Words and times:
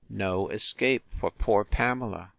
—no 0.09 0.49
escape 0.49 1.03
for 1.19 1.29
poor 1.29 1.63
Pamela! 1.63 2.29